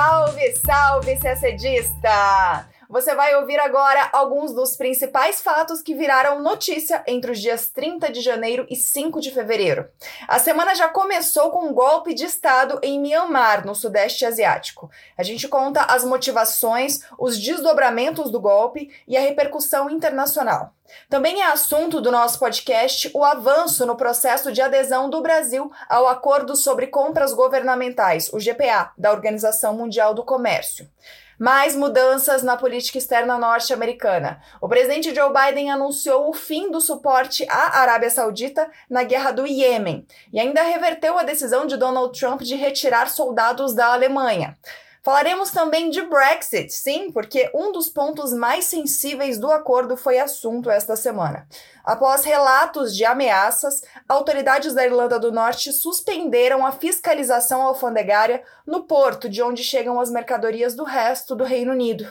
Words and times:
Salve, 0.00 0.54
salve, 0.64 1.14
CSDista! 1.18 2.64
Você 2.90 3.14
vai 3.14 3.36
ouvir 3.36 3.60
agora 3.60 4.08
alguns 4.12 4.52
dos 4.52 4.76
principais 4.76 5.40
fatos 5.40 5.80
que 5.80 5.94
viraram 5.94 6.42
notícia 6.42 7.04
entre 7.06 7.30
os 7.30 7.38
dias 7.38 7.68
30 7.68 8.10
de 8.10 8.20
janeiro 8.20 8.66
e 8.68 8.74
5 8.74 9.20
de 9.20 9.30
fevereiro. 9.30 9.88
A 10.26 10.40
semana 10.40 10.74
já 10.74 10.88
começou 10.88 11.52
com 11.52 11.68
um 11.68 11.72
golpe 11.72 12.12
de 12.12 12.24
Estado 12.24 12.80
em 12.82 12.98
Myanmar, 12.98 13.64
no 13.64 13.76
Sudeste 13.76 14.26
Asiático. 14.26 14.90
A 15.16 15.22
gente 15.22 15.46
conta 15.46 15.82
as 15.82 16.04
motivações, 16.04 17.02
os 17.16 17.38
desdobramentos 17.38 18.28
do 18.28 18.40
golpe 18.40 18.90
e 19.06 19.16
a 19.16 19.20
repercussão 19.20 19.88
internacional. 19.88 20.74
Também 21.08 21.42
é 21.42 21.46
assunto 21.46 22.00
do 22.00 22.10
nosso 22.10 22.40
podcast 22.40 23.08
o 23.14 23.22
avanço 23.22 23.86
no 23.86 23.94
processo 23.94 24.50
de 24.50 24.60
adesão 24.60 25.08
do 25.08 25.22
Brasil 25.22 25.70
ao 25.88 26.08
Acordo 26.08 26.56
sobre 26.56 26.88
Compras 26.88 27.32
Governamentais, 27.32 28.28
o 28.32 28.38
GPA, 28.38 28.90
da 28.98 29.12
Organização 29.12 29.76
Mundial 29.76 30.12
do 30.12 30.24
Comércio 30.24 30.90
mais 31.40 31.74
mudanças 31.74 32.42
na 32.42 32.54
política 32.54 32.98
externa 32.98 33.38
norte-americana. 33.38 34.42
O 34.60 34.68
presidente 34.68 35.14
Joe 35.14 35.32
Biden 35.32 35.70
anunciou 35.70 36.28
o 36.28 36.34
fim 36.34 36.70
do 36.70 36.82
suporte 36.82 37.46
à 37.48 37.80
Arábia 37.80 38.10
Saudita 38.10 38.70
na 38.90 39.04
guerra 39.04 39.30
do 39.30 39.46
Iêmen 39.46 40.06
e 40.30 40.38
ainda 40.38 40.60
reverteu 40.60 41.16
a 41.18 41.22
decisão 41.22 41.64
de 41.64 41.78
Donald 41.78 42.18
Trump 42.18 42.42
de 42.42 42.56
retirar 42.56 43.08
soldados 43.08 43.72
da 43.72 43.86
Alemanha. 43.86 44.54
Falaremos 45.02 45.50
também 45.50 45.88
de 45.88 46.02
Brexit, 46.02 46.70
sim, 46.70 47.10
porque 47.10 47.50
um 47.54 47.72
dos 47.72 47.88
pontos 47.88 48.34
mais 48.34 48.66
sensíveis 48.66 49.38
do 49.38 49.50
acordo 49.50 49.96
foi 49.96 50.18
assunto 50.18 50.68
esta 50.68 50.94
semana. 50.94 51.48
Após 51.82 52.22
relatos 52.22 52.94
de 52.94 53.06
ameaças, 53.06 53.80
autoridades 54.06 54.74
da 54.74 54.84
Irlanda 54.84 55.18
do 55.18 55.32
Norte 55.32 55.72
suspenderam 55.72 56.66
a 56.66 56.72
fiscalização 56.72 57.62
alfandegária 57.62 58.42
no 58.66 58.82
porto 58.84 59.26
de 59.26 59.42
onde 59.42 59.64
chegam 59.64 59.98
as 59.98 60.10
mercadorias 60.10 60.74
do 60.74 60.84
resto 60.84 61.34
do 61.34 61.44
Reino 61.44 61.72
Unido. 61.72 62.06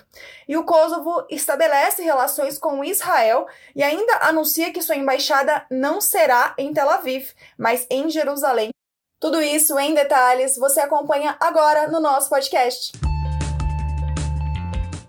E 0.47 0.57
o 0.57 0.63
Kosovo 0.63 1.27
estabelece 1.29 2.01
relações 2.01 2.57
com 2.57 2.83
Israel 2.83 3.45
e 3.75 3.83
ainda 3.83 4.17
anuncia 4.21 4.73
que 4.73 4.81
sua 4.81 4.95
embaixada 4.95 5.63
não 5.69 6.01
será 6.01 6.55
em 6.57 6.73
Tel 6.73 6.89
Aviv, 6.89 7.33
mas 7.55 7.85
em 7.91 8.09
Jerusalém 8.09 8.71
tudo 9.19 9.41
isso 9.41 9.77
em 9.77 9.93
detalhes 9.93 10.57
você 10.57 10.79
acompanha 10.79 11.35
agora 11.39 11.89
no 11.89 11.99
nosso 11.99 12.29
podcast. 12.29 12.93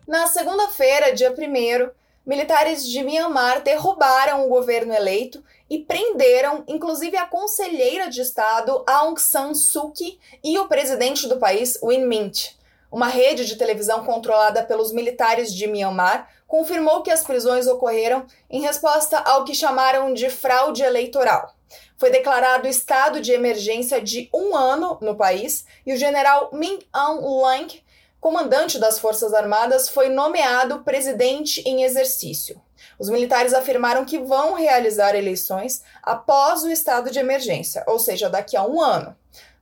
Na 0.07 0.27
segunda-feira, 0.27 1.15
dia 1.15 1.33
1, 1.33 1.91
militares 2.27 2.85
de 2.85 3.05
Myanmar 3.05 3.63
derrubaram 3.63 4.45
o 4.45 4.49
governo 4.49 4.93
eleito 4.93 5.45
e 5.71 5.79
prenderam, 5.79 6.65
inclusive, 6.67 7.17
a 7.17 7.27
conselheira 7.27 8.11
de 8.11 8.21
Estado 8.21 8.83
Aung 8.85 9.17
San 9.21 9.55
Suu 9.55 9.93
Kyi 9.93 10.19
e 10.43 10.59
o 10.59 10.67
presidente 10.67 11.29
do 11.29 11.39
país, 11.39 11.79
Win 11.81 12.07
Mint. 12.07 12.57
Uma 12.91 13.07
rede 13.07 13.47
de 13.47 13.55
televisão 13.55 14.05
controlada 14.05 14.65
pelos 14.65 14.91
militares 14.91 15.55
de 15.55 15.69
Myanmar 15.69 16.29
confirmou 16.49 17.05
que 17.05 17.13
as 17.13 17.23
prisões 17.23 17.69
ocorreram 17.69 18.27
em 18.51 18.61
resposta 18.61 19.21
ao 19.21 19.45
que 19.45 19.55
chamaram 19.55 20.13
de 20.13 20.29
fraude 20.29 20.83
eleitoral. 20.83 21.55
Foi 21.97 22.11
declarado 22.11 22.67
estado 22.67 23.21
de 23.21 23.33
emergência 23.33 24.01
de 24.01 24.29
um 24.33 24.57
ano 24.57 24.99
no 25.01 25.17
país 25.17 25.65
e 25.87 25.93
o 25.93 25.97
general 25.97 26.51
Min 26.53 26.79
Aung 26.93 27.21
Hlaing, 27.21 27.83
comandante 28.21 28.79
das 28.79 28.99
Forças 28.99 29.33
Armadas, 29.33 29.89
foi 29.89 30.09
nomeado 30.09 30.83
presidente 30.83 31.63
em 31.67 31.85
exercício. 31.85 32.61
Os 32.99 33.09
militares 33.09 33.55
afirmaram 33.55 34.05
que 34.05 34.19
vão 34.19 34.55
realizar 34.55 35.15
eleições 35.15 35.83
após 36.03 36.63
o 36.63 36.71
estado 36.71 37.11
de 37.11 37.19
emergência, 37.19 37.83
ou 37.87 37.99
seja, 37.99 38.29
daqui 38.29 38.57
a 38.57 38.67
um 38.67 38.81
ano. 38.81 39.17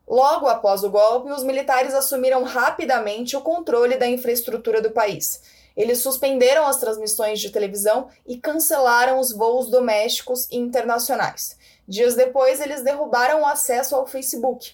Logo 0.08 0.48
após 0.48 0.82
o 0.82 0.90
golpe, 0.90 1.30
os 1.30 1.44
militares 1.44 1.94
assumiram 1.94 2.42
rapidamente 2.42 3.36
o 3.36 3.42
controle 3.42 3.96
da 3.96 4.08
infraestrutura 4.08 4.80
do 4.80 4.90
país. 4.90 5.42
Eles 5.78 6.02
suspenderam 6.02 6.66
as 6.66 6.80
transmissões 6.80 7.38
de 7.38 7.50
televisão 7.50 8.08
e 8.26 8.36
cancelaram 8.36 9.20
os 9.20 9.32
voos 9.32 9.70
domésticos 9.70 10.48
e 10.50 10.56
internacionais. 10.56 11.56
Dias 11.86 12.16
depois, 12.16 12.60
eles 12.60 12.82
derrubaram 12.82 13.42
o 13.42 13.46
acesso 13.46 13.94
ao 13.94 14.04
Facebook. 14.04 14.72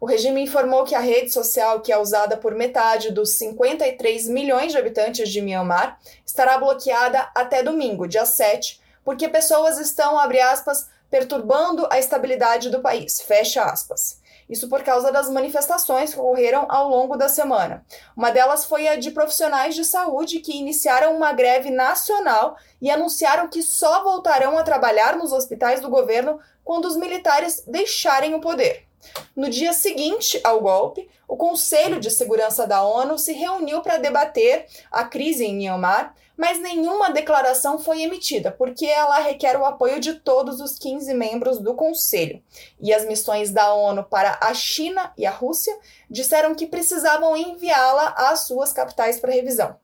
O 0.00 0.06
regime 0.06 0.42
informou 0.42 0.82
que 0.82 0.96
a 0.96 1.00
rede 1.00 1.32
social, 1.32 1.80
que 1.80 1.92
é 1.92 1.98
usada 1.98 2.36
por 2.36 2.52
metade 2.52 3.12
dos 3.12 3.34
53 3.34 4.26
milhões 4.26 4.72
de 4.72 4.78
habitantes 4.78 5.28
de 5.28 5.40
Myanmar, 5.40 6.00
estará 6.26 6.58
bloqueada 6.58 7.30
até 7.32 7.62
domingo, 7.62 8.08
dia 8.08 8.26
7, 8.26 8.80
porque 9.04 9.28
pessoas 9.28 9.78
estão, 9.78 10.18
abre 10.18 10.40
aspas, 10.40 10.88
perturbando 11.08 11.86
a 11.90 11.98
estabilidade 11.98 12.70
do 12.70 12.80
país, 12.80 13.20
fecha 13.20 13.62
aspas. 13.62 14.19
Isso 14.50 14.68
por 14.68 14.82
causa 14.82 15.12
das 15.12 15.30
manifestações 15.30 16.12
que 16.12 16.18
ocorreram 16.18 16.66
ao 16.68 16.88
longo 16.88 17.16
da 17.16 17.28
semana. 17.28 17.84
Uma 18.16 18.32
delas 18.32 18.64
foi 18.64 18.88
a 18.88 18.96
de 18.96 19.12
profissionais 19.12 19.76
de 19.76 19.84
saúde 19.84 20.40
que 20.40 20.58
iniciaram 20.58 21.16
uma 21.16 21.32
greve 21.32 21.70
nacional 21.70 22.56
e 22.82 22.90
anunciaram 22.90 23.48
que 23.48 23.62
só 23.62 24.02
voltarão 24.02 24.58
a 24.58 24.64
trabalhar 24.64 25.16
nos 25.16 25.30
hospitais 25.30 25.80
do 25.80 25.88
governo 25.88 26.40
quando 26.64 26.86
os 26.86 26.96
militares 26.96 27.62
deixarem 27.64 28.34
o 28.34 28.40
poder. 28.40 28.89
No 29.34 29.48
dia 29.48 29.72
seguinte 29.72 30.40
ao 30.44 30.60
golpe, 30.60 31.08
o 31.26 31.36
Conselho 31.36 32.00
de 32.00 32.10
Segurança 32.10 32.66
da 32.66 32.82
ONU 32.82 33.18
se 33.18 33.32
reuniu 33.32 33.80
para 33.82 33.98
debater 33.98 34.66
a 34.90 35.04
crise 35.04 35.44
em 35.44 35.54
Myanmar, 35.54 36.14
mas 36.36 36.58
nenhuma 36.58 37.10
declaração 37.10 37.78
foi 37.78 38.02
emitida, 38.02 38.50
porque 38.50 38.86
ela 38.86 39.18
requer 39.18 39.58
o 39.58 39.64
apoio 39.64 40.00
de 40.00 40.14
todos 40.14 40.60
os 40.60 40.78
15 40.78 41.12
membros 41.14 41.58
do 41.58 41.74
Conselho. 41.74 42.42
E 42.80 42.94
as 42.94 43.04
missões 43.04 43.50
da 43.50 43.74
ONU 43.74 44.04
para 44.04 44.38
a 44.40 44.54
China 44.54 45.12
e 45.18 45.26
a 45.26 45.30
Rússia 45.30 45.76
disseram 46.08 46.54
que 46.54 46.66
precisavam 46.66 47.36
enviá-la 47.36 48.14
às 48.16 48.46
suas 48.46 48.72
capitais 48.72 49.20
para 49.20 49.32
revisão. 49.32 49.76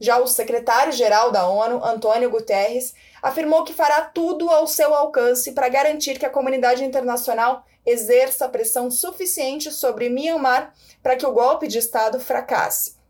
Já 0.00 0.18
o 0.18 0.26
secretário-geral 0.26 1.30
da 1.30 1.46
ONU, 1.46 1.84
Antônio 1.84 2.28
Guterres, 2.28 2.92
afirmou 3.22 3.62
que 3.62 3.72
fará 3.72 4.00
tudo 4.00 4.50
ao 4.50 4.66
seu 4.66 4.92
alcance 4.92 5.52
para 5.52 5.68
garantir 5.68 6.18
que 6.18 6.26
a 6.26 6.30
comunidade 6.30 6.82
internacional 6.82 7.64
exerça 7.84 8.48
pressão 8.48 8.90
suficiente 8.90 9.70
sobre 9.70 10.08
Myanmar 10.08 10.72
para 11.02 11.16
que 11.16 11.26
o 11.26 11.32
golpe 11.32 11.66
de 11.66 11.78
Estado 11.78 12.20
fracasse. 12.20 13.02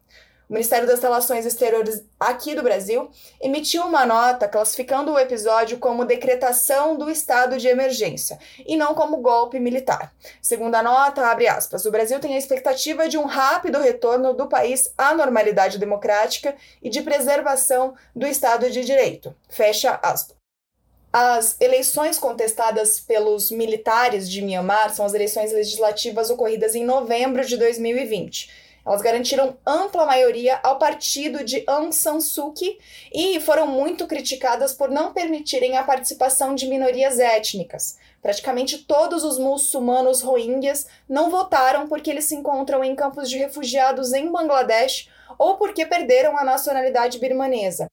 O 0.49 0.53
Ministério 0.53 0.87
das 0.87 1.01
Relações 1.01 1.47
Exteriores 1.47 2.05
aqui 2.21 2.55
do 2.55 2.63
Brasil 2.63 3.09
emitiu 3.41 3.87
uma 3.87 4.05
nota 4.05 4.47
classificando 4.47 5.11
o 5.11 5.19
episódio 5.19 5.79
como 5.79 6.05
decretação 6.05 6.95
do 6.95 7.09
estado 7.09 7.57
de 7.57 7.69
emergência 7.69 8.39
e 8.67 8.77
não 8.77 8.95
como 8.95 9.23
golpe 9.23 9.59
militar. 9.59 10.13
Segundo 10.43 10.75
a 10.75 10.83
nota, 10.83 11.27
abre 11.27 11.49
aspas, 11.49 11.87
o 11.87 11.91
Brasil 11.91 12.21
tem 12.21 12.35
a 12.35 12.39
expectativa 12.39 13.09
de 13.09 13.17
um 13.17 13.25
rápido 13.25 13.79
retorno 13.79 14.35
do 14.35 14.47
país 14.47 14.93
à 14.99 15.15
normalidade 15.15 15.79
democrática 15.79 16.55
e 16.83 16.91
de 16.91 17.01
preservação 17.01 17.95
do 18.15 18.27
Estado 18.27 18.71
de 18.71 18.85
Direito. 18.85 19.35
Fecha 19.49 19.99
aspas. 20.03 20.42
As 21.13 21.61
eleições 21.61 22.19
contestadas 22.19 22.99
pelos 22.99 23.51
militares 23.51 24.31
de 24.31 24.41
Myanmar 24.41 24.95
são 24.95 25.05
as 25.05 25.13
eleições 25.13 25.53
legislativas 25.53 26.31
ocorridas 26.31 26.75
em 26.75 26.87
novembro 26.87 27.45
de 27.45 27.59
2020. 27.59 28.49
Elas 28.85 29.03
garantiram 29.03 29.59
ampla 29.67 30.07
maioria 30.07 30.59
ao 30.63 30.79
partido 30.79 31.45
de 31.45 31.65
Aung 31.67 31.93
San 31.93 32.19
Suu 32.19 32.55
Kyi 32.55 32.79
e 33.13 33.39
foram 33.41 33.67
muito 33.67 34.07
criticadas 34.07 34.73
por 34.73 34.91
não 34.91 35.13
permitirem 35.13 35.77
a 35.77 35.83
participação 35.83 36.55
de 36.55 36.67
minorias 36.67 37.19
étnicas. 37.19 37.99
Praticamente 38.23 38.79
todos 38.79 39.23
os 39.23 39.39
muçulmanos 39.39 40.23
rohingyas 40.23 40.87
não 41.07 41.31
votaram 41.31 41.89
porque 41.89 42.11
eles 42.11 42.25
se 42.25 42.35
encontram 42.35 42.83
em 42.83 42.97
campos 42.97 43.29
de 43.29 43.37
refugiados 43.37 44.15
em 44.15 44.33
Bangladesh 44.33 45.11
ou 45.39 45.59
porque 45.59 45.85
perderam 45.85 46.39
a 46.39 46.43
nacionalidade 46.43 47.19
birmanesa. 47.19 47.87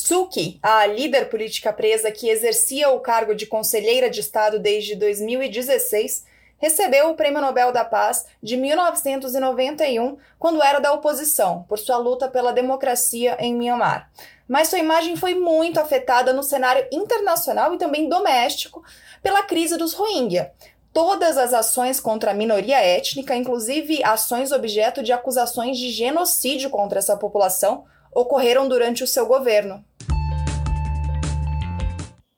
Suki, 0.00 0.58
a 0.62 0.86
líder 0.86 1.28
política 1.28 1.74
presa 1.74 2.10
que 2.10 2.30
exercia 2.30 2.88
o 2.88 3.00
cargo 3.00 3.34
de 3.34 3.44
conselheira 3.44 4.08
de 4.08 4.20
Estado 4.20 4.58
desde 4.58 4.96
2016, 4.96 6.24
recebeu 6.56 7.10
o 7.10 7.14
Prêmio 7.14 7.42
Nobel 7.42 7.70
da 7.70 7.84
Paz 7.84 8.24
de 8.42 8.56
1991, 8.56 10.16
quando 10.38 10.62
era 10.62 10.80
da 10.80 10.94
oposição, 10.94 11.64
por 11.68 11.78
sua 11.78 11.98
luta 11.98 12.28
pela 12.30 12.50
democracia 12.50 13.36
em 13.38 13.54
Myanmar. 13.54 14.10
Mas 14.48 14.68
sua 14.68 14.78
imagem 14.78 15.16
foi 15.16 15.34
muito 15.34 15.78
afetada 15.78 16.32
no 16.32 16.42
cenário 16.42 16.86
internacional 16.90 17.74
e 17.74 17.78
também 17.78 18.08
doméstico 18.08 18.82
pela 19.22 19.42
crise 19.42 19.76
dos 19.76 19.92
Rohingya. 19.92 20.50
Todas 20.94 21.36
as 21.36 21.52
ações 21.52 22.00
contra 22.00 22.30
a 22.30 22.34
minoria 22.34 22.80
étnica, 22.80 23.36
inclusive 23.36 24.02
ações 24.02 24.50
objeto 24.50 25.02
de 25.02 25.12
acusações 25.12 25.78
de 25.78 25.90
genocídio 25.90 26.70
contra 26.70 26.98
essa 26.98 27.18
população, 27.18 27.84
ocorreram 28.12 28.66
durante 28.66 29.04
o 29.04 29.06
seu 29.06 29.26
governo. 29.26 29.84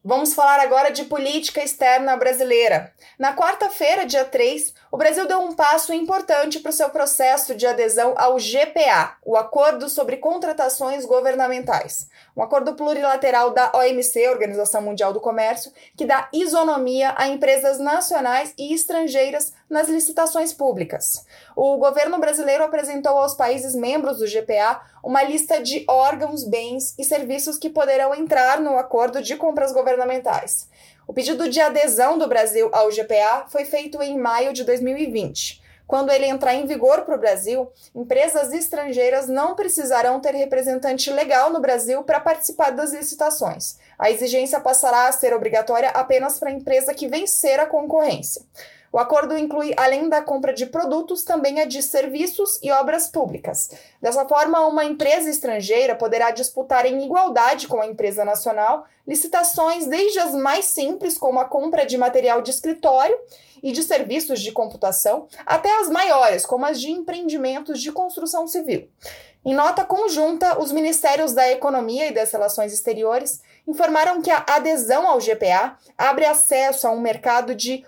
Vamos 0.04 0.34
falar 0.34 0.58
agora 0.58 0.90
de 0.90 1.04
política 1.04 1.62
externa 1.62 2.16
brasileira. 2.16 2.92
Na 3.16 3.36
quarta-feira, 3.36 4.04
dia 4.04 4.24
3, 4.24 4.74
o 4.90 4.96
Brasil 4.96 5.28
deu 5.28 5.38
um 5.38 5.54
passo 5.54 5.92
importante 5.92 6.58
para 6.58 6.70
o 6.70 6.72
seu 6.72 6.90
processo 6.90 7.54
de 7.54 7.68
adesão 7.68 8.12
ao 8.16 8.36
GPA, 8.36 9.16
o 9.24 9.36
Acordo 9.36 9.88
sobre 9.88 10.16
Contratações 10.16 11.04
Governamentais, 11.04 12.08
um 12.36 12.42
acordo 12.42 12.74
plurilateral 12.74 13.52
da 13.52 13.70
OMC, 13.76 14.28
Organização 14.28 14.82
Mundial 14.82 15.12
do 15.12 15.20
Comércio, 15.20 15.72
que 15.96 16.04
dá 16.04 16.28
isonomia 16.32 17.14
a 17.16 17.28
empresas 17.28 17.78
nacionais 17.78 18.52
e 18.58 18.74
estrangeiras 18.74 19.52
nas 19.72 19.88
licitações 19.88 20.52
públicas. 20.52 21.24
O 21.56 21.78
governo 21.78 22.18
brasileiro 22.18 22.62
apresentou 22.62 23.16
aos 23.16 23.34
países 23.34 23.74
membros 23.74 24.18
do 24.18 24.26
GPA 24.26 24.82
uma 25.02 25.22
lista 25.22 25.60
de 25.60 25.84
órgãos, 25.88 26.44
bens 26.44 26.94
e 26.98 27.04
serviços 27.04 27.58
que 27.58 27.70
poderão 27.70 28.14
entrar 28.14 28.60
no 28.60 28.78
acordo 28.78 29.22
de 29.22 29.34
compras 29.34 29.72
governamentais. 29.72 30.68
O 31.08 31.14
pedido 31.14 31.48
de 31.48 31.60
adesão 31.60 32.18
do 32.18 32.28
Brasil 32.28 32.68
ao 32.72 32.90
GPA 32.90 33.46
foi 33.48 33.64
feito 33.64 34.00
em 34.02 34.18
maio 34.18 34.52
de 34.52 34.62
2020. 34.62 35.62
Quando 35.86 36.10
ele 36.10 36.26
entrar 36.26 36.54
em 36.54 36.66
vigor 36.66 37.02
para 37.02 37.16
o 37.16 37.18
Brasil, 37.18 37.70
empresas 37.94 38.52
estrangeiras 38.52 39.28
não 39.28 39.54
precisarão 39.54 40.20
ter 40.20 40.34
representante 40.34 41.10
legal 41.10 41.50
no 41.50 41.60
Brasil 41.60 42.02
para 42.02 42.20
participar 42.20 42.70
das 42.70 42.92
licitações. 42.92 43.76
A 43.98 44.10
exigência 44.10 44.60
passará 44.60 45.08
a 45.08 45.12
ser 45.12 45.34
obrigatória 45.34 45.90
apenas 45.90 46.38
para 46.38 46.50
a 46.50 46.52
empresa 46.52 46.94
que 46.94 47.08
vencer 47.08 47.58
a 47.58 47.66
concorrência. 47.66 48.42
O 48.92 48.98
acordo 48.98 49.38
inclui, 49.38 49.72
além 49.74 50.10
da 50.10 50.20
compra 50.20 50.52
de 50.52 50.66
produtos, 50.66 51.24
também 51.24 51.60
a 51.60 51.64
de 51.64 51.82
serviços 51.82 52.60
e 52.62 52.70
obras 52.70 53.08
públicas. 53.08 53.70
Dessa 54.02 54.26
forma, 54.26 54.66
uma 54.66 54.84
empresa 54.84 55.30
estrangeira 55.30 55.94
poderá 55.94 56.30
disputar 56.30 56.84
em 56.84 57.02
igualdade 57.02 57.66
com 57.66 57.80
a 57.80 57.86
empresa 57.86 58.22
nacional 58.22 58.84
licitações 59.06 59.86
desde 59.86 60.18
as 60.18 60.34
mais 60.34 60.66
simples, 60.66 61.16
como 61.16 61.40
a 61.40 61.46
compra 61.46 61.86
de 61.86 61.96
material 61.96 62.42
de 62.42 62.50
escritório 62.50 63.18
e 63.62 63.72
de 63.72 63.82
serviços 63.82 64.40
de 64.40 64.52
computação, 64.52 65.26
até 65.46 65.72
as 65.80 65.88
maiores, 65.88 66.44
como 66.44 66.66
as 66.66 66.80
de 66.80 66.90
empreendimentos 66.90 67.80
de 67.80 67.90
construção 67.90 68.46
civil. 68.46 68.88
Em 69.44 69.54
nota 69.54 69.84
conjunta, 69.84 70.60
os 70.60 70.70
Ministérios 70.70 71.32
da 71.32 71.50
Economia 71.50 72.06
e 72.06 72.14
das 72.14 72.30
Relações 72.30 72.72
Exteriores 72.72 73.40
informaram 73.66 74.22
que 74.22 74.30
a 74.30 74.44
adesão 74.46 75.06
ao 75.08 75.18
GPA 75.18 75.76
abre 75.98 76.24
acesso 76.24 76.86
a 76.86 76.90
um 76.90 77.00
mercado 77.00 77.54
de 77.54 77.84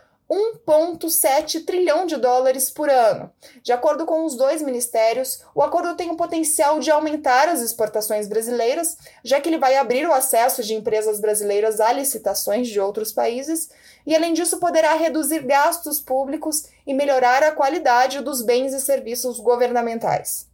1,7 0.67 1.65
trilhão 1.65 2.07
de 2.07 2.17
dólares 2.17 2.69
por 2.69 2.91
ano. 2.91 3.31
De 3.63 3.73
acordo 3.73 4.05
com 4.05 4.25
os 4.25 4.37
dois 4.37 4.61
ministérios, 4.61 5.41
o 5.55 5.63
acordo 5.63 5.95
tem 5.95 6.11
o 6.11 6.17
potencial 6.17 6.81
de 6.81 6.91
aumentar 6.91 7.49
as 7.49 7.61
exportações 7.61 8.27
brasileiras, 8.27 8.97
já 9.23 9.41
que 9.41 9.49
ele 9.49 9.59
vai 9.59 9.77
abrir 9.77 10.07
o 10.07 10.13
acesso 10.13 10.63
de 10.63 10.75
empresas 10.75 11.21
brasileiras 11.21 11.81
a 11.81 11.93
licitações 11.93 12.69
de 12.69 12.81
outros 12.81 13.13
países, 13.13 13.69
e 14.07 14.15
além 14.15 14.35
disso, 14.35 14.59
poderá 14.59 14.95
reduzir 14.95 15.43
gastos 15.45 16.01
públicos 16.01 16.65
e 16.87 16.93
melhorar 16.93 17.43
a 17.43 17.53
qualidade 17.53 18.21
dos 18.21 18.43
bens 18.43 18.75
e 18.75 18.81
serviços 18.81 19.39
governamentais. 19.39 20.49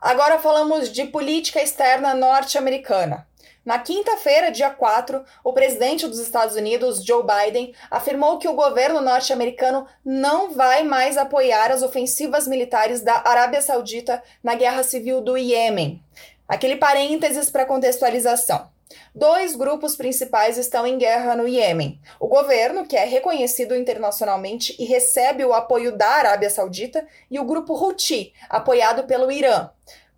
Agora 0.00 0.38
falamos 0.38 0.90
de 0.90 1.04
política 1.06 1.60
externa 1.60 2.14
norte-americana. 2.14 3.26
Na 3.68 3.78
quinta-feira, 3.78 4.50
dia 4.50 4.70
4, 4.70 5.22
o 5.44 5.52
presidente 5.52 6.08
dos 6.08 6.18
Estados 6.18 6.56
Unidos, 6.56 7.04
Joe 7.04 7.22
Biden, 7.22 7.74
afirmou 7.90 8.38
que 8.38 8.48
o 8.48 8.54
governo 8.54 9.02
norte-americano 9.02 9.86
não 10.02 10.54
vai 10.54 10.84
mais 10.84 11.18
apoiar 11.18 11.70
as 11.70 11.82
ofensivas 11.82 12.48
militares 12.48 13.02
da 13.02 13.20
Arábia 13.26 13.60
Saudita 13.60 14.22
na 14.42 14.54
guerra 14.54 14.82
civil 14.82 15.20
do 15.20 15.36
Iêmen. 15.36 16.02
Aquele 16.48 16.76
parênteses 16.76 17.50
para 17.50 17.66
contextualização. 17.66 18.70
Dois 19.14 19.54
grupos 19.54 19.96
principais 19.96 20.56
estão 20.56 20.86
em 20.86 20.96
guerra 20.96 21.36
no 21.36 21.46
Iêmen. 21.46 22.00
O 22.18 22.26
governo, 22.26 22.86
que 22.86 22.96
é 22.96 23.04
reconhecido 23.04 23.76
internacionalmente 23.76 24.74
e 24.78 24.86
recebe 24.86 25.44
o 25.44 25.52
apoio 25.52 25.94
da 25.94 26.08
Arábia 26.08 26.48
Saudita, 26.48 27.06
e 27.30 27.38
o 27.38 27.44
grupo 27.44 27.74
Houthi, 27.74 28.32
apoiado 28.48 29.04
pelo 29.04 29.30
Irã. 29.30 29.68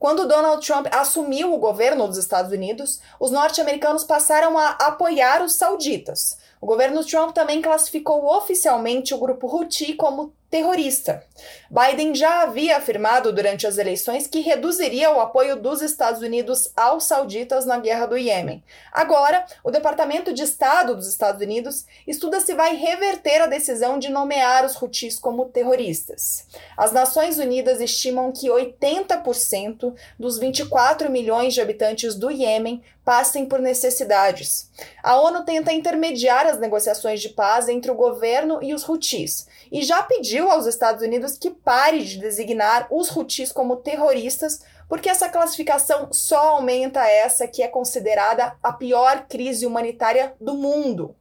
Quando 0.00 0.26
Donald 0.26 0.66
Trump 0.66 0.86
assumiu 0.90 1.52
o 1.52 1.58
governo 1.58 2.08
dos 2.08 2.16
Estados 2.16 2.50
Unidos, 2.50 3.00
os 3.20 3.30
norte-americanos 3.30 4.02
passaram 4.02 4.56
a 4.56 4.70
apoiar 4.70 5.42
os 5.42 5.52
sauditas. 5.52 6.38
O 6.60 6.66
governo 6.66 7.02
Trump 7.04 7.32
também 7.32 7.62
classificou 7.62 8.26
oficialmente 8.36 9.14
o 9.14 9.18
grupo 9.18 9.46
Houthi 9.46 9.94
como 9.94 10.34
terrorista. 10.50 11.24
Biden 11.70 12.12
já 12.12 12.42
havia 12.42 12.76
afirmado 12.76 13.32
durante 13.32 13.68
as 13.68 13.78
eleições 13.78 14.26
que 14.26 14.40
reduziria 14.40 15.10
o 15.12 15.20
apoio 15.20 15.54
dos 15.54 15.80
Estados 15.80 16.20
Unidos 16.20 16.72
aos 16.76 17.04
sauditas 17.04 17.64
na 17.64 17.78
guerra 17.78 18.06
do 18.06 18.18
Iêmen. 18.18 18.62
Agora, 18.92 19.46
o 19.62 19.70
Departamento 19.70 20.34
de 20.34 20.42
Estado 20.42 20.96
dos 20.96 21.08
Estados 21.08 21.40
Unidos 21.40 21.86
estuda 22.04 22.40
se 22.40 22.52
vai 22.52 22.74
reverter 22.74 23.40
a 23.40 23.46
decisão 23.46 23.98
de 23.98 24.10
nomear 24.10 24.66
os 24.66 24.80
Houthis 24.80 25.20
como 25.20 25.46
terroristas. 25.46 26.46
As 26.76 26.90
Nações 26.90 27.38
Unidas 27.38 27.80
estimam 27.80 28.32
que 28.32 28.48
80% 28.48 29.94
dos 30.18 30.36
24 30.36 31.08
milhões 31.08 31.54
de 31.54 31.60
habitantes 31.60 32.16
do 32.16 32.28
Iêmen 32.28 32.82
passem 33.04 33.46
por 33.46 33.60
necessidades. 33.60 34.70
A 35.02 35.16
ONU 35.20 35.44
tenta 35.44 35.72
intermediar 35.72 36.46
as 36.50 36.58
negociações 36.58 37.20
de 37.20 37.30
paz 37.30 37.68
entre 37.68 37.90
o 37.90 37.94
governo 37.94 38.58
e 38.62 38.74
os 38.74 38.86
Houthis 38.88 39.46
e 39.70 39.82
já 39.82 40.02
pediu 40.02 40.50
aos 40.50 40.66
Estados 40.66 41.02
Unidos 41.02 41.38
que 41.38 41.50
pare 41.50 42.04
de 42.04 42.18
designar 42.18 42.86
os 42.90 43.14
Houthis 43.14 43.52
como 43.52 43.76
terroristas, 43.76 44.60
porque 44.88 45.08
essa 45.08 45.28
classificação 45.28 46.12
só 46.12 46.56
aumenta 46.56 47.06
essa 47.06 47.46
que 47.46 47.62
é 47.62 47.68
considerada 47.68 48.56
a 48.62 48.72
pior 48.72 49.26
crise 49.28 49.64
humanitária 49.64 50.34
do 50.40 50.54
mundo. 50.54 51.14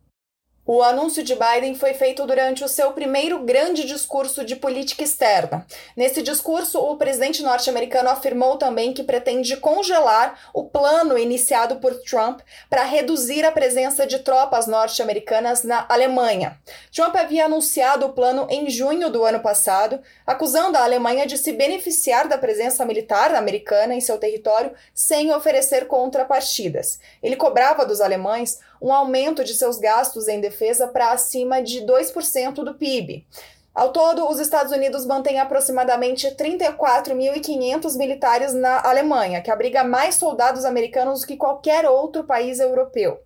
O 0.71 0.83
anúncio 0.83 1.23
de 1.23 1.33
Biden 1.33 1.73
foi 1.73 1.95
feito 1.95 2.27
durante 2.27 2.63
o 2.63 2.67
seu 2.67 2.91
primeiro 2.91 3.39
grande 3.39 3.85
discurso 3.85 4.45
de 4.45 4.55
política 4.55 5.03
externa. 5.03 5.65
Nesse 5.97 6.21
discurso, 6.21 6.77
o 6.77 6.95
presidente 6.95 7.41
norte-americano 7.41 8.07
afirmou 8.07 8.55
também 8.55 8.93
que 8.93 9.01
pretende 9.01 9.57
congelar 9.57 10.39
o 10.53 10.65
plano 10.65 11.17
iniciado 11.17 11.77
por 11.77 11.95
Trump 12.03 12.41
para 12.69 12.83
reduzir 12.83 13.43
a 13.43 13.51
presença 13.51 14.05
de 14.05 14.19
tropas 14.19 14.67
norte-americanas 14.67 15.63
na 15.63 15.87
Alemanha. 15.89 16.59
Trump 16.93 17.15
havia 17.15 17.45
anunciado 17.45 18.05
o 18.05 18.13
plano 18.13 18.45
em 18.47 18.69
junho 18.69 19.09
do 19.09 19.25
ano 19.25 19.39
passado, 19.39 19.99
acusando 20.23 20.77
a 20.77 20.83
Alemanha 20.83 21.25
de 21.25 21.39
se 21.39 21.51
beneficiar 21.51 22.27
da 22.27 22.37
presença 22.37 22.85
militar 22.85 23.33
americana 23.33 23.95
em 23.95 24.01
seu 24.01 24.19
território 24.19 24.71
sem 24.93 25.33
oferecer 25.33 25.87
contrapartidas. 25.87 26.99
Ele 27.23 27.35
cobrava 27.35 27.87
dos 27.87 28.01
alemães 28.01 28.59
um 28.81 28.93
aumento 28.93 29.43
de 29.43 29.53
seus 29.53 29.77
gastos 29.77 30.27
em 30.27 30.39
defesa 30.39 30.87
para 30.87 31.11
acima 31.11 31.61
de 31.61 31.81
2% 31.81 32.63
do 32.63 32.73
PIB. 32.75 33.25
Ao 33.73 33.93
todo, 33.93 34.27
os 34.29 34.39
Estados 34.39 34.71
Unidos 34.73 35.05
mantêm 35.05 35.39
aproximadamente 35.39 36.27
34.500 36.35 37.97
militares 37.97 38.53
na 38.53 38.81
Alemanha, 38.83 39.41
que 39.41 39.51
abriga 39.51 39.83
mais 39.83 40.15
soldados 40.15 40.65
americanos 40.65 41.21
do 41.21 41.27
que 41.27 41.37
qualquer 41.37 41.87
outro 41.87 42.23
país 42.23 42.59
europeu. 42.59 43.19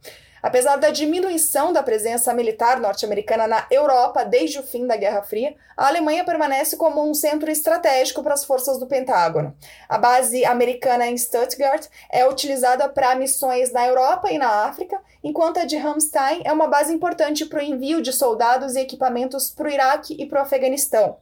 Apesar 0.43 0.75
da 0.75 0.89
diminuição 0.89 1.71
da 1.71 1.81
presença 1.81 2.33
militar 2.33 2.77
norte-americana 2.77 3.47
na 3.47 3.65
Europa 3.71 4.25
desde 4.25 4.59
o 4.59 4.63
fim 4.63 4.85
da 4.85 4.97
Guerra 4.97 5.23
Fria, 5.23 5.55
a 5.77 5.87
Alemanha 5.87 6.25
permanece 6.25 6.75
como 6.75 7.01
um 7.01 7.13
centro 7.13 7.49
estratégico 7.49 8.21
para 8.21 8.33
as 8.33 8.43
forças 8.43 8.77
do 8.77 8.85
Pentágono. 8.85 9.55
A 9.87 9.97
base 9.97 10.43
americana 10.43 11.07
em 11.07 11.17
Stuttgart 11.17 11.87
é 12.11 12.27
utilizada 12.27 12.89
para 12.89 13.15
missões 13.15 13.71
na 13.71 13.87
Europa 13.87 14.29
e 14.33 14.37
na 14.37 14.65
África, 14.65 14.99
enquanto 15.23 15.61
a 15.61 15.65
de 15.65 15.77
Ramstein 15.77 16.41
é 16.43 16.51
uma 16.51 16.67
base 16.67 16.93
importante 16.93 17.45
para 17.45 17.59
o 17.59 17.63
envio 17.63 18.01
de 18.01 18.11
soldados 18.11 18.75
e 18.75 18.81
equipamentos 18.81 19.49
para 19.49 19.69
o 19.69 19.71
Iraque 19.71 20.13
e 20.19 20.25
para 20.25 20.39
o 20.39 20.43
Afeganistão. 20.43 21.19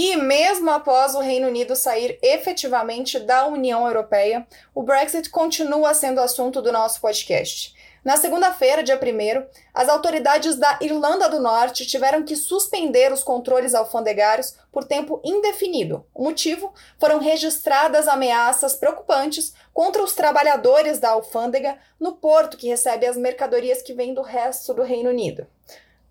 E 0.00 0.14
mesmo 0.14 0.70
após 0.70 1.16
o 1.16 1.18
Reino 1.18 1.48
Unido 1.48 1.74
sair 1.74 2.20
efetivamente 2.22 3.18
da 3.18 3.48
União 3.48 3.84
Europeia, 3.84 4.46
o 4.72 4.80
Brexit 4.80 5.28
continua 5.28 5.92
sendo 5.92 6.20
assunto 6.20 6.62
do 6.62 6.70
nosso 6.70 7.00
podcast. 7.00 7.74
Na 8.04 8.16
segunda-feira, 8.16 8.84
dia 8.84 8.94
1, 8.94 9.48
as 9.74 9.88
autoridades 9.88 10.54
da 10.54 10.78
Irlanda 10.80 11.28
do 11.28 11.40
Norte 11.40 11.84
tiveram 11.84 12.22
que 12.22 12.36
suspender 12.36 13.12
os 13.12 13.24
controles 13.24 13.74
alfandegários 13.74 14.54
por 14.70 14.84
tempo 14.84 15.20
indefinido. 15.24 16.06
O 16.14 16.22
motivo 16.22 16.72
foram 16.96 17.18
registradas 17.18 18.06
ameaças 18.06 18.76
preocupantes 18.76 19.52
contra 19.74 20.00
os 20.00 20.14
trabalhadores 20.14 21.00
da 21.00 21.10
alfândega 21.10 21.76
no 21.98 22.12
porto 22.12 22.56
que 22.56 22.68
recebe 22.68 23.04
as 23.04 23.16
mercadorias 23.16 23.82
que 23.82 23.94
vêm 23.94 24.14
do 24.14 24.22
resto 24.22 24.72
do 24.72 24.84
Reino 24.84 25.10
Unido. 25.10 25.44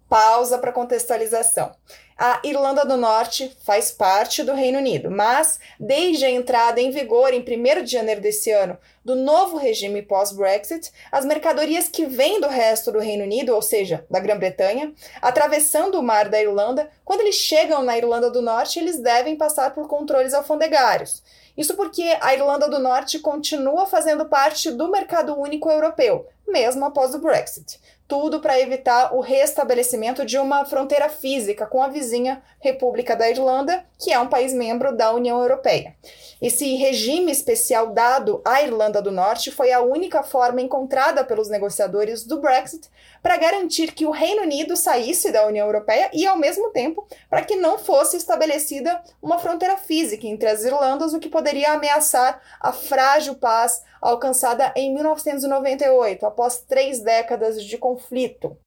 Pausa 0.10 0.58
para 0.58 0.72
contextualização. 0.72 1.72
A 2.20 2.40
Irlanda 2.44 2.84
do 2.84 2.98
Norte 2.98 3.56
faz 3.64 3.92
parte 3.92 4.42
do 4.42 4.54
Reino 4.54 4.80
Unido, 4.80 5.12
mas 5.12 5.60
desde 5.80 6.26
a 6.26 6.32
entrada 6.32 6.82
em 6.82 6.90
vigor 6.90 7.32
em 7.32 7.42
1 7.42 7.84
de 7.84 7.92
janeiro 7.92 8.20
desse 8.20 8.50
ano 8.50 8.76
do 9.06 9.16
novo 9.16 9.56
regime 9.56 10.02
pós-Brexit, 10.02 10.92
as 11.12 11.26
mercadorias 11.26 11.88
que 11.88 12.08
vêm 12.08 12.42
do 12.42 12.48
resto 12.48 12.92
do 12.92 12.98
Reino 12.98 13.24
Unido, 13.24 13.54
ou 13.54 13.62
seja, 13.62 14.04
da 14.10 14.20
Grã-Bretanha, 14.20 14.94
atravessando 15.22 16.00
o 16.00 16.04
mar 16.04 16.28
da 16.28 16.42
Irlanda, 16.42 16.90
quando 17.06 17.22
eles 17.22 17.36
chegam 17.36 17.84
na 17.84 17.96
Irlanda 17.96 18.32
do 18.32 18.42
Norte, 18.42 18.80
eles 18.80 18.98
devem 19.00 19.36
passar 19.36 19.76
por 19.76 19.88
controles 19.88 20.34
alfandegários. 20.34 21.22
Isso 21.56 21.76
porque 21.76 22.18
a 22.20 22.34
Irlanda 22.34 22.68
do 22.68 22.80
Norte 22.80 23.20
continua 23.20 23.86
fazendo 23.86 24.26
parte 24.26 24.72
do 24.72 24.90
mercado 24.90 25.40
único 25.40 25.70
europeu, 25.70 26.28
mesmo 26.48 26.84
após 26.84 27.14
o 27.14 27.20
Brexit. 27.20 27.80
Tudo 28.08 28.40
para 28.40 28.58
evitar 28.58 29.14
o 29.14 29.20
restabelecimento 29.20 30.26
de 30.26 30.38
uma 30.38 30.64
fronteira 30.64 31.10
física 31.10 31.66
com 31.66 31.84
a 31.84 31.90
vizinha 31.90 32.42
República 32.58 33.18
da 33.18 33.30
Irlanda, 33.30 33.86
que 34.00 34.14
é 34.14 34.18
um 34.18 34.30
país 34.30 34.54
membro 34.54 34.96
da 34.96 35.12
União 35.12 35.42
Europeia. 35.42 35.94
Esse 36.42 36.76
regime 36.76 37.32
especial 37.32 37.88
dado 37.88 38.42
à 38.46 38.62
Irlanda 38.62 39.02
do 39.02 39.12
Norte 39.12 39.52
foi 39.52 39.74
a 39.74 39.82
única 39.82 40.24
forma 40.24 40.62
encontrada 40.62 41.26
pelos 41.26 41.50
negociadores 41.50 42.24
do 42.24 42.40
Brexit 42.40 42.90
para 43.22 43.36
garantir 43.36 43.92
que 43.92 44.06
o 44.06 44.12
Reino 44.12 44.44
Unido 44.44 44.78
saísse 44.78 45.30
da 45.30 45.46
União 45.46 45.66
Europeia 45.66 46.10
e, 46.14 46.26
ao 46.26 46.38
mesmo 46.38 46.70
tempo, 46.70 47.06
para 47.30 47.44
que 47.44 47.58
não 47.58 47.78
fosse 47.78 48.16
estabelecida 48.16 49.02
uma 49.22 49.38
fronteira 49.38 49.76
física 49.76 50.28
entre 50.28 50.48
as 50.48 50.64
Irlandas, 50.64 51.14
o 51.14 51.20
que 51.20 51.28
poderia 51.28 51.74
ameaçar 51.74 52.42
a 52.62 52.72
frágil 52.72 53.36
paz 53.36 53.82
alcançada 54.08 54.72
em 54.76 54.94
1998, 54.94 56.26
após 56.26 56.60
três 56.60 57.00
décadas 57.00 57.62
de 57.64 57.78
conflito. 57.78 58.58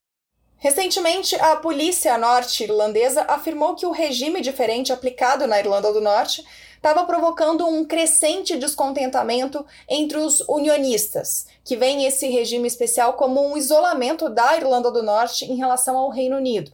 Recentemente, 0.57 1.35
a 1.37 1.55
polícia 1.55 2.15
norte-irlandesa 2.19 3.25
afirmou 3.27 3.73
que 3.73 3.85
o 3.85 3.91
regime 3.91 4.41
diferente 4.41 4.93
aplicado 4.93 5.47
na 5.47 5.57
Irlanda 5.57 5.91
do 5.91 5.99
Norte 5.99 6.45
estava 6.75 7.03
provocando 7.05 7.67
um 7.67 7.83
crescente 7.83 8.55
descontentamento 8.55 9.65
entre 9.89 10.19
os 10.19 10.41
unionistas, 10.41 11.47
que 11.63 11.75
veem 11.75 12.05
esse 12.05 12.27
regime 12.27 12.67
especial 12.67 13.13
como 13.13 13.43
um 13.43 13.57
isolamento 13.57 14.29
da 14.29 14.55
Irlanda 14.55 14.91
do 14.91 15.01
Norte 15.01 15.45
em 15.45 15.55
relação 15.55 15.97
ao 15.97 16.09
Reino 16.09 16.37
Unido. 16.37 16.71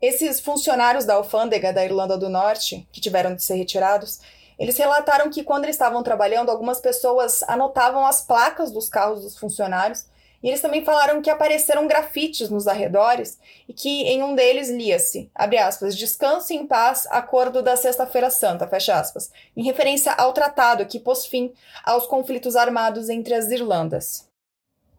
Esses 0.00 0.40
funcionários 0.40 1.04
da 1.04 1.14
alfândega 1.14 1.72
da 1.72 1.84
Irlanda 1.84 2.16
do 2.16 2.30
Norte, 2.30 2.88
que 2.90 3.00
tiveram 3.00 3.34
de 3.34 3.42
ser 3.42 3.56
retirados, 3.56 4.20
eles 4.58 4.76
relataram 4.76 5.30
que 5.30 5.44
quando 5.44 5.64
eles 5.64 5.76
estavam 5.76 6.02
trabalhando, 6.02 6.50
algumas 6.50 6.80
pessoas 6.80 7.42
anotavam 7.44 8.06
as 8.06 8.22
placas 8.22 8.70
dos 8.70 8.88
carros 8.88 9.22
dos 9.22 9.38
funcionários 9.38 10.06
e 10.42 10.48
eles 10.48 10.60
também 10.60 10.84
falaram 10.84 11.20
que 11.20 11.30
apareceram 11.30 11.86
grafites 11.86 12.50
nos 12.50 12.66
arredores 12.66 13.38
e 13.68 13.72
que 13.72 14.02
em 14.02 14.22
um 14.22 14.34
deles 14.34 14.68
lia-se, 14.68 15.30
abre 15.34 15.58
aspas, 15.58 15.96
descanse 15.96 16.54
em 16.54 16.66
paz, 16.66 17.06
acordo 17.10 17.62
da 17.62 17.76
Sexta-feira 17.76 18.30
Santa, 18.30 18.66
fecha 18.68 18.94
aspas, 18.98 19.30
em 19.56 19.64
referência 19.64 20.12
ao 20.12 20.32
tratado 20.32 20.86
que 20.86 21.00
pôs 21.00 21.26
fim 21.26 21.52
aos 21.84 22.06
conflitos 22.06 22.54
armados 22.54 23.08
entre 23.08 23.34
as 23.34 23.50
Irlandas. 23.50 24.28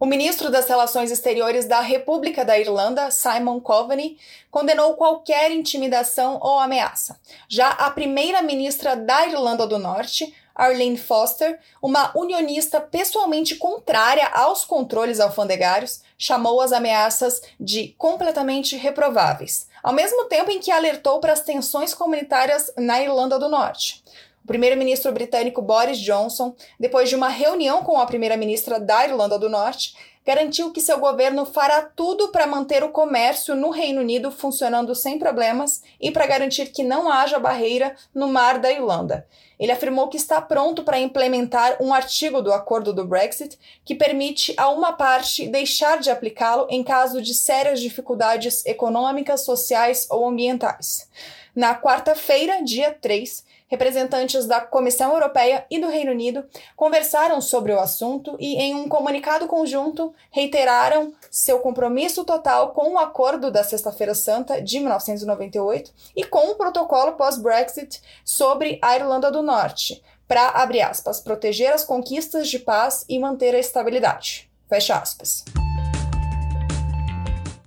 O 0.00 0.06
ministro 0.06 0.48
das 0.48 0.68
Relações 0.68 1.10
Exteriores 1.10 1.64
da 1.64 1.80
República 1.80 2.44
da 2.44 2.56
Irlanda, 2.56 3.10
Simon 3.10 3.58
Coveney, 3.58 4.16
condenou 4.48 4.94
qualquer 4.94 5.50
intimidação 5.50 6.38
ou 6.40 6.60
ameaça. 6.60 7.18
Já 7.48 7.70
a 7.70 7.90
primeira-ministra 7.90 8.94
da 8.94 9.26
Irlanda 9.26 9.66
do 9.66 9.76
Norte, 9.76 10.32
Arlene 10.54 10.96
Foster, 10.96 11.58
uma 11.82 12.16
unionista 12.16 12.80
pessoalmente 12.80 13.56
contrária 13.56 14.28
aos 14.28 14.64
controles 14.64 15.18
alfandegários, 15.18 16.00
chamou 16.16 16.60
as 16.60 16.70
ameaças 16.70 17.42
de 17.58 17.88
completamente 17.98 18.76
reprováveis, 18.76 19.68
ao 19.82 19.92
mesmo 19.92 20.26
tempo 20.26 20.52
em 20.52 20.60
que 20.60 20.70
alertou 20.70 21.18
para 21.18 21.32
as 21.32 21.42
tensões 21.42 21.92
comunitárias 21.92 22.72
na 22.76 23.02
Irlanda 23.02 23.36
do 23.36 23.48
Norte. 23.48 24.04
O 24.44 24.46
primeiro-ministro 24.46 25.12
britânico 25.12 25.60
Boris 25.60 25.98
Johnson, 25.98 26.54
depois 26.78 27.08
de 27.08 27.16
uma 27.16 27.28
reunião 27.28 27.82
com 27.82 27.98
a 27.98 28.06
primeira-ministra 28.06 28.80
da 28.80 29.06
Irlanda 29.06 29.38
do 29.38 29.48
Norte, 29.48 29.94
garantiu 30.28 30.70
que 30.70 30.80
seu 30.82 30.98
governo 30.98 31.46
fará 31.46 31.80
tudo 31.80 32.28
para 32.28 32.46
manter 32.46 32.84
o 32.84 32.90
comércio 32.90 33.54
no 33.54 33.70
Reino 33.70 34.02
Unido 34.02 34.30
funcionando 34.30 34.94
sem 34.94 35.18
problemas 35.18 35.82
e 35.98 36.10
para 36.10 36.26
garantir 36.26 36.66
que 36.66 36.82
não 36.82 37.10
haja 37.10 37.38
barreira 37.38 37.96
no 38.14 38.28
mar 38.28 38.58
da 38.58 38.70
Irlanda. 38.70 39.26
Ele 39.58 39.72
afirmou 39.72 40.06
que 40.08 40.18
está 40.18 40.38
pronto 40.40 40.84
para 40.84 41.00
implementar 41.00 41.78
um 41.80 41.94
artigo 41.94 42.42
do 42.42 42.52
acordo 42.52 42.92
do 42.92 43.06
Brexit 43.06 43.58
que 43.86 43.94
permite 43.94 44.52
a 44.58 44.68
uma 44.68 44.92
parte 44.92 45.48
deixar 45.48 45.98
de 45.98 46.10
aplicá-lo 46.10 46.66
em 46.68 46.84
caso 46.84 47.22
de 47.22 47.32
sérias 47.34 47.80
dificuldades 47.80 48.64
econômicas, 48.66 49.46
sociais 49.46 50.06
ou 50.10 50.28
ambientais. 50.28 51.08
Na 51.56 51.74
quarta-feira, 51.74 52.62
dia 52.62 52.92
3, 52.92 53.44
representantes 53.68 54.46
da 54.46 54.60
Comissão 54.60 55.12
Europeia 55.12 55.64
e 55.70 55.78
do 55.78 55.88
Reino 55.88 56.10
Unido 56.10 56.44
conversaram 56.74 57.40
sobre 57.40 57.72
o 57.72 57.78
assunto 57.78 58.36
e, 58.40 58.56
em 58.56 58.74
um 58.74 58.88
comunicado 58.88 59.46
conjunto, 59.46 60.12
reiteraram 60.30 61.12
seu 61.30 61.60
compromisso 61.60 62.24
total 62.24 62.72
com 62.72 62.94
o 62.94 62.98
acordo 62.98 63.50
da 63.50 63.62
Sexta-feira 63.62 64.14
Santa 64.14 64.60
de 64.60 64.80
1998 64.80 65.92
e 66.16 66.24
com 66.24 66.50
o 66.50 66.56
protocolo 66.56 67.12
pós-Brexit 67.12 68.00
sobre 68.24 68.78
a 68.82 68.96
Irlanda 68.96 69.30
do 69.30 69.42
Norte, 69.42 70.02
para, 70.26 70.48
abre 70.48 70.80
aspas, 70.80 71.20
proteger 71.20 71.72
as 71.72 71.84
conquistas 71.84 72.48
de 72.48 72.58
paz 72.58 73.04
e 73.08 73.18
manter 73.18 73.54
a 73.54 73.58
estabilidade. 73.58 74.50
Fecha 74.68 74.96
aspas. 74.96 75.44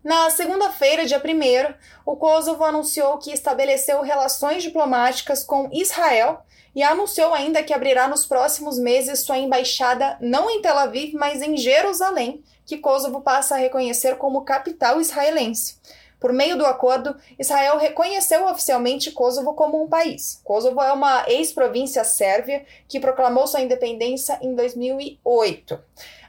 Na 0.04 0.32
segunda-feira, 0.32 1.06
dia 1.06 1.22
1, 1.24 1.74
o 2.04 2.16
Kosovo 2.16 2.64
anunciou 2.64 3.20
que 3.20 3.32
estabeleceu 3.32 4.02
relações 4.02 4.64
diplomáticas 4.64 5.44
com 5.44 5.70
Israel 5.72 6.42
e 6.76 6.82
anunciou 6.82 7.32
ainda 7.36 7.62
que 7.62 7.72
abrirá 7.72 8.08
nos 8.08 8.26
próximos 8.26 8.80
meses 8.80 9.20
sua 9.20 9.38
embaixada 9.38 10.18
não 10.20 10.50
em 10.50 10.60
Tel 10.60 10.78
Aviv, 10.80 11.14
mas 11.14 11.44
em 11.44 11.56
Jerusalém, 11.56 12.44
que 12.66 12.80
Kosovo 12.80 13.22
passa 13.22 13.54
a 13.54 13.58
reconhecer 13.60 14.16
como 14.16 14.42
capital 14.42 15.00
israelense. 15.00 15.76
Por 16.22 16.32
meio 16.32 16.56
do 16.56 16.68
acordo, 16.68 17.16
Israel 17.40 17.80
reconheceu 17.80 18.46
oficialmente 18.46 19.10
Kosovo 19.10 19.56
como 19.56 19.84
um 19.84 19.90
país. 19.90 20.40
Kosovo 20.44 20.80
é 20.80 20.94
uma 20.94 21.26
ex-província 21.28 22.04
sérvia 22.04 22.64
que 22.88 23.00
proclamou 23.00 23.48
sua 23.48 23.62
independência 23.62 24.38
em 24.40 24.54
2008. 24.54 25.80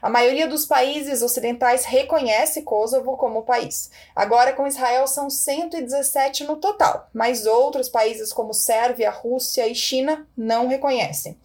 A 0.01 0.09
maioria 0.09 0.47
dos 0.47 0.65
países 0.65 1.21
ocidentais 1.21 1.85
reconhece 1.85 2.63
Kosovo 2.63 3.15
como 3.15 3.43
país. 3.43 3.91
Agora, 4.15 4.51
com 4.53 4.65
Israel, 4.65 5.05
são 5.05 5.29
117 5.29 6.43
no 6.43 6.55
total, 6.55 7.07
mas 7.13 7.45
outros 7.45 7.87
países 7.87 8.33
como 8.33 8.51
Sérvia, 8.51 9.11
Rússia 9.11 9.67
e 9.67 9.75
China 9.75 10.27
não 10.35 10.67
reconhecem. 10.67 11.37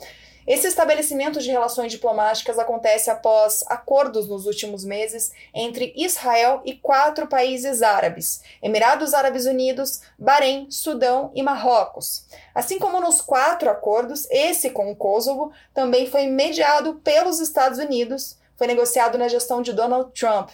Esse 0.49 0.67
estabelecimento 0.67 1.41
de 1.41 1.51
relações 1.51 1.93
diplomáticas 1.93 2.59
acontece 2.59 3.11
após 3.11 3.63
acordos 3.69 4.27
nos 4.27 4.47
últimos 4.47 4.83
meses 4.83 5.31
entre 5.53 5.93
Israel 5.95 6.63
e 6.65 6.73
quatro 6.73 7.27
países 7.27 7.83
árabes: 7.83 8.41
Emirados 8.63 9.13
Árabes 9.13 9.45
Unidos, 9.45 10.01
Bahrein, 10.19 10.67
Sudão 10.71 11.31
e 11.35 11.43
Marrocos. 11.43 12.25
Assim 12.55 12.79
como 12.79 12.99
nos 12.99 13.21
quatro 13.21 13.69
acordos, 13.69 14.27
esse 14.31 14.71
com 14.71 14.91
o 14.91 14.97
Kosovo 14.97 15.53
também 15.75 16.11
foi 16.11 16.27
mediado 16.29 16.95
pelos 17.05 17.41
Estados 17.41 17.79
Unidos, 17.79 18.39
foi 18.59 18.67
negociado 18.67 19.17
na 19.17 19.29
gestão 19.29 19.63
de 19.63 19.73
Donald 19.73 20.11
Trump. 20.13 20.51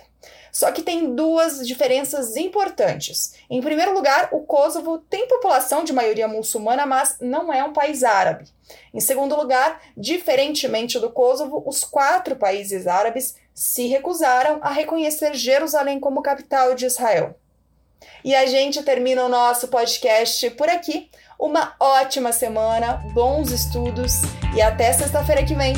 Só 0.52 0.70
que 0.70 0.82
tem 0.82 1.14
duas 1.14 1.66
diferenças 1.66 2.36
importantes. 2.36 3.34
Em 3.50 3.60
primeiro 3.60 3.92
lugar, 3.92 4.28
o 4.30 4.40
Kosovo 4.42 4.98
tem 4.98 5.26
população 5.26 5.82
de 5.82 5.92
maioria 5.92 6.28
muçulmana, 6.28 6.86
mas 6.86 7.16
não 7.20 7.52
é 7.52 7.64
um 7.64 7.72
país 7.72 8.04
árabe. 8.04 8.44
Em 8.92 9.00
segundo 9.00 9.34
lugar, 9.34 9.80
diferentemente 9.96 10.98
do 10.98 11.10
Kosovo, 11.10 11.62
os 11.66 11.82
quatro 11.82 12.36
países 12.36 12.86
árabes 12.86 13.34
se 13.52 13.88
recusaram 13.88 14.60
a 14.62 14.70
reconhecer 14.70 15.34
Jerusalém 15.34 15.98
como 15.98 16.22
capital 16.22 16.74
de 16.74 16.86
Israel. 16.86 17.34
E 18.24 18.34
a 18.34 18.46
gente 18.46 18.82
termina 18.82 19.24
o 19.24 19.28
nosso 19.28 19.68
podcast 19.68 20.50
por 20.50 20.68
aqui. 20.68 21.10
Uma 21.38 21.74
ótima 21.80 22.32
semana, 22.32 23.02
bons 23.12 23.50
estudos 23.50 24.22
e 24.56 24.62
até 24.62 24.92
sexta-feira 24.92 25.44
que 25.44 25.54
vem. 25.54 25.74